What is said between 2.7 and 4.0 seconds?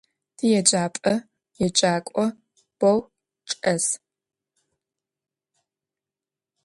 бэу чӏэс.